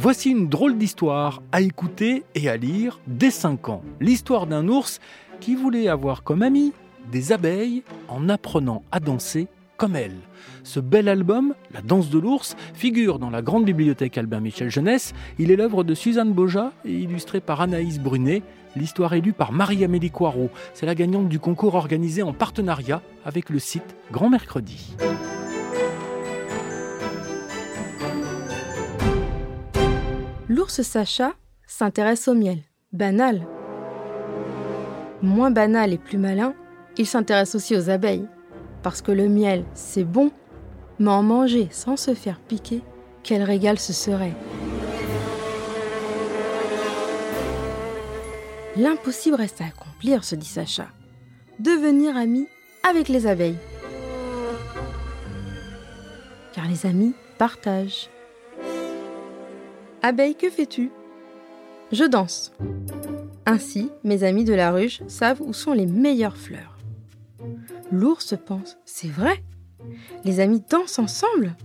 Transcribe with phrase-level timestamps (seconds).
[0.00, 3.82] Voici une drôle d'histoire à écouter et à lire dès 5 ans.
[4.00, 5.00] L'histoire d'un ours
[5.40, 6.72] qui voulait avoir comme ami
[7.10, 10.14] des abeilles en apprenant à danser comme elle.
[10.62, 15.14] Ce bel album, La danse de l'ours, figure dans la grande bibliothèque Albert Michel Jeunesse.
[15.40, 18.42] Il est l'œuvre de Suzanne Boja et illustré par Anaïs Brunet.
[18.76, 20.50] L'histoire est lue par Marie-Amélie Coirot.
[20.74, 24.94] C'est la gagnante du concours organisé en partenariat avec le site Grand Mercredi.
[30.58, 31.34] L'ours Sacha
[31.68, 32.58] s'intéresse au miel.
[32.92, 33.46] Banal.
[35.22, 36.52] Moins banal et plus malin,
[36.96, 38.26] il s'intéresse aussi aux abeilles.
[38.82, 40.32] Parce que le miel, c'est bon,
[40.98, 42.82] mais en manger sans se faire piquer,
[43.22, 44.34] quel régal ce serait.
[48.74, 50.88] L'impossible reste à accomplir, se dit Sacha.
[51.60, 52.48] Devenir ami
[52.82, 53.58] avec les abeilles.
[56.52, 58.10] Car les amis partagent.
[60.02, 60.90] Abeille, que fais-tu?
[61.90, 62.52] Je danse.
[63.46, 66.78] Ainsi, mes amis de la ruche savent où sont les meilleures fleurs.
[67.90, 69.42] L'ours pense C'est vrai
[70.24, 71.56] Les amis dansent ensemble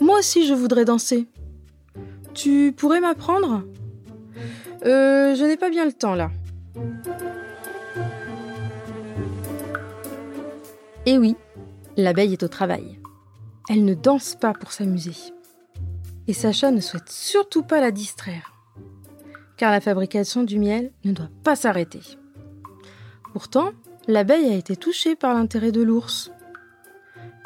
[0.00, 1.26] Moi aussi, je voudrais danser.
[2.34, 3.64] Tu pourrais m'apprendre?
[4.84, 6.30] Euh, je n'ai pas bien le temps là.
[11.06, 11.36] Eh oui,
[11.96, 12.98] l'abeille est au travail.
[13.68, 15.14] Elle ne danse pas pour s'amuser.
[16.26, 18.54] Et Sacha ne souhaite surtout pas la distraire.
[19.56, 22.00] Car la fabrication du miel ne doit pas s'arrêter.
[23.32, 23.70] Pourtant,
[24.08, 26.30] l'abeille a été touchée par l'intérêt de l'ours.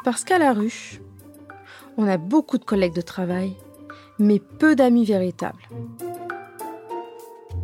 [0.03, 1.01] Parce qu'à la ruche,
[1.97, 3.55] on a beaucoup de collègues de travail,
[4.17, 5.67] mais peu d'amis véritables.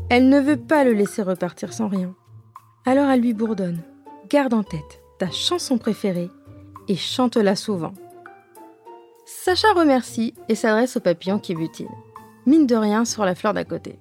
[0.10, 2.14] Elle ne veut pas le laisser repartir sans rien.
[2.86, 3.82] Alors elle lui bourdonne.
[4.30, 6.30] Garde en tête ta chanson préférée
[6.88, 7.94] et chante-la souvent.
[9.26, 11.90] Sacha remercie et s'adresse au papillon qui butine.
[12.46, 13.98] Mine de rien sur la fleur d'à côté.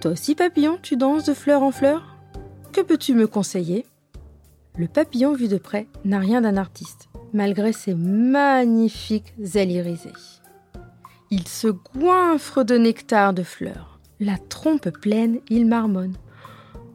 [0.00, 2.16] Toi aussi, papillon, tu danses de fleur en fleur?
[2.72, 3.86] Que peux-tu me conseiller?
[4.76, 10.12] Le papillon vu de près n'a rien d'un artiste, malgré ses magnifiques ailes irisées.
[11.30, 14.00] Il se goinfre de nectar de fleurs.
[14.18, 16.16] La trompe pleine, il marmonne.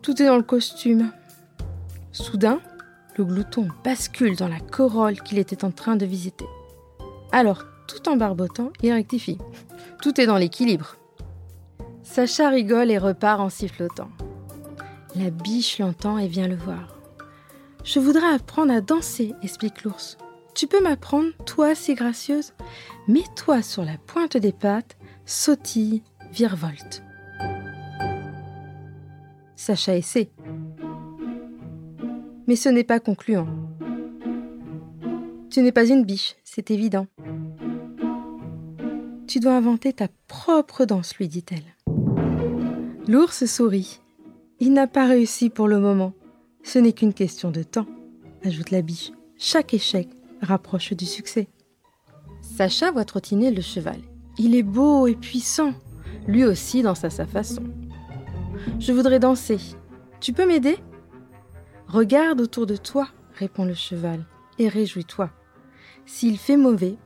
[0.01, 1.11] Tout est dans le costume.
[2.11, 2.59] Soudain,
[3.16, 6.45] le glouton bascule dans la corolle qu'il était en train de visiter.
[7.31, 9.38] Alors, tout en barbotant, il rectifie.
[10.01, 10.95] Tout est dans l'équilibre.
[12.03, 14.09] Sacha rigole et repart en sifflotant.
[15.16, 16.97] La biche l'entend et vient le voir.
[17.84, 20.18] Je voudrais apprendre à danser, explique l'ours.
[20.56, 22.53] Tu peux m'apprendre, toi si gracieuse?
[23.07, 27.03] Mets-toi sur la pointe des pattes, sautille, virevolte.
[29.56, 30.31] Sacha essaie.
[32.47, 33.47] Mais ce n'est pas concluant.
[35.50, 37.07] Tu n'es pas une biche, c'est évident.
[39.29, 41.75] Tu dois inventer ta propre danse, lui dit-elle.
[43.07, 44.01] L'ours sourit.
[44.59, 46.13] Il n'a pas réussi pour le moment.
[46.63, 47.85] Ce n'est qu'une question de temps,
[48.44, 49.12] ajoute la biche.
[49.38, 50.09] Chaque échec
[50.41, 51.47] rapproche du succès.
[52.41, 54.00] Sacha voit trottiner le cheval.
[54.39, 55.75] Il est beau et puissant,
[56.25, 57.66] lui aussi danse à sa façon.
[58.79, 59.59] Je voudrais danser.
[60.22, 60.78] Tu peux m'aider?
[61.88, 64.25] Regarde autour de toi, répond le cheval,
[64.57, 65.29] et réjouis-toi.
[66.07, 66.97] S'il fait mauvais,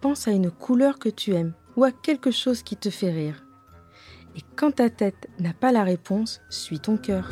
[0.00, 3.44] pense à une couleur que tu aimes ou à quelque chose qui te fait rire.
[4.36, 7.28] Et quand ta tête n'a pas la réponse, suis ton cœur.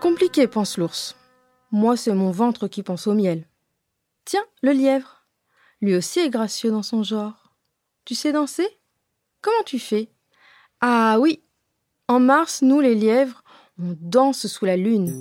[0.00, 1.16] Compliqué, pense l'ours.
[1.70, 3.46] Moi, c'est mon ventre qui pense au miel.
[4.24, 5.26] Tiens, le lièvre.
[5.80, 7.54] Lui aussi est gracieux dans son genre.
[8.04, 8.66] Tu sais danser?
[9.40, 10.10] Comment tu fais?
[10.80, 11.42] Ah oui,
[12.10, 13.42] en mars, nous les lièvres,
[13.78, 15.14] on danse sous la lune.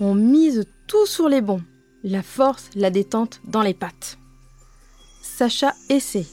[0.00, 1.62] On mise tout sur les bons,
[2.04, 4.18] la force, la détente dans les pattes.
[5.22, 6.26] Sacha essaie.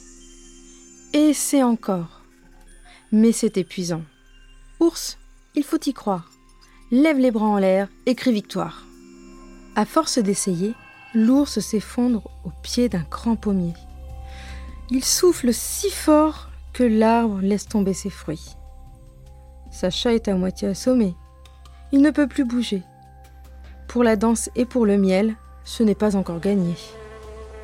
[1.14, 2.22] Essaie encore.
[3.12, 4.04] Mais c'est épuisant.
[4.80, 5.18] Ours,
[5.56, 6.30] il faut y croire
[6.92, 8.86] lève les bras en l'air et crie victoire.
[9.76, 10.74] À force d'essayer,
[11.16, 13.74] l'ours s'effondre au pied d'un grand pommier.
[14.92, 18.56] Il souffle si fort que l'arbre laisse tomber ses fruits.
[19.83, 21.13] Sacha est à moitié assommé.
[21.91, 22.83] Il ne peut plus bouger.
[23.89, 25.35] Pour la danse et pour le miel,
[25.65, 26.75] ce n'est pas encore gagné.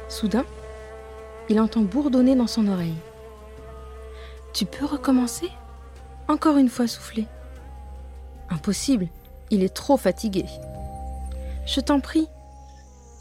[0.09, 0.43] Soudain,
[1.47, 2.97] il entend bourdonner dans son oreille.
[4.51, 5.49] Tu peux recommencer?
[6.27, 7.25] Encore une fois souffler.
[8.49, 9.07] Impossible,
[9.49, 10.43] il est trop fatigué.
[11.65, 12.27] Je t'en prie.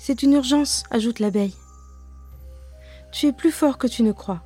[0.01, 1.55] C'est une urgence, ajoute l'abeille.
[3.13, 4.41] Tu es plus fort que tu ne crois.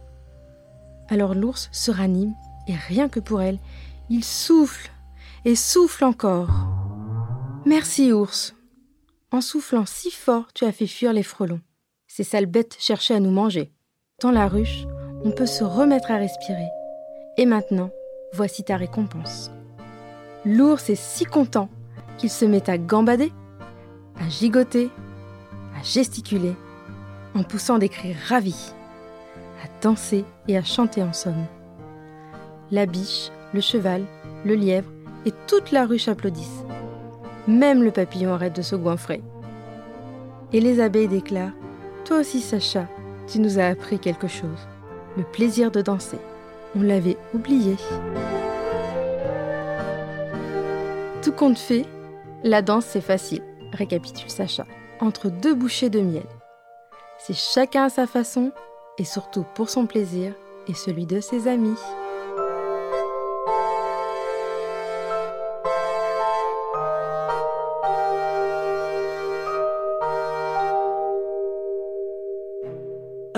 [1.09, 2.35] Alors l'ours se ranime,
[2.69, 3.59] et rien que pour elle,
[4.13, 4.91] il souffle,
[5.47, 6.51] et souffle encore.
[7.65, 8.55] Merci, ours.
[9.31, 11.63] En soufflant si fort, tu as fait fuir les frelons.
[12.09, 13.73] Ces sales bêtes cherchaient à nous manger.
[14.21, 14.85] Dans la ruche,
[15.25, 16.69] on peut se remettre à respirer.
[17.39, 17.89] Et maintenant,
[18.35, 19.51] voici ta récompense.
[20.45, 21.71] L'ours est si content
[22.19, 23.33] qu'il se met à gambader,
[24.21, 24.91] à gigoter,
[25.75, 26.55] à gesticuler,
[27.35, 28.75] en poussant des cris ravis,
[29.65, 31.47] à danser et à chanter en somme.
[32.71, 34.05] La biche, le cheval,
[34.45, 34.91] le lièvre
[35.27, 36.65] et toute la ruche applaudissent.
[37.47, 39.23] Même le papillon arrête de se goinfrer.
[40.53, 41.53] Et les abeilles déclarent
[42.05, 42.87] Toi aussi, Sacha,
[43.27, 44.69] tu nous as appris quelque chose.
[45.17, 46.19] Le plaisir de danser.
[46.77, 47.77] On l'avait oublié.
[51.23, 51.85] Tout compte fait,
[52.43, 54.67] la danse c'est facile, récapitule Sacha,
[55.01, 56.27] entre deux bouchées de miel.
[57.19, 58.53] C'est chacun à sa façon,
[58.99, 60.33] et surtout pour son plaisir
[60.69, 61.79] et celui de ses amis.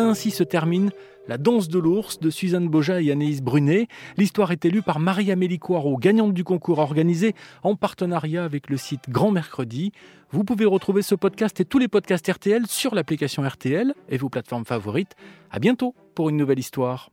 [0.04, 0.90] Ainsi se termine
[1.28, 3.88] La danse de l'ours de Suzanne Boja et Anaïs Brunet.
[4.18, 9.08] L'histoire est élue par Marie-Amélie Coirot, gagnante du concours organisé en partenariat avec le site
[9.08, 9.92] Grand Mercredi.
[10.30, 14.28] Vous pouvez retrouver ce podcast et tous les podcasts RTL sur l'application RTL et vos
[14.28, 15.16] plateformes favorites.
[15.50, 17.08] À bientôt pour une nouvelle histoire.